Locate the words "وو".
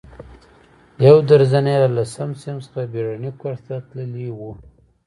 4.37-4.51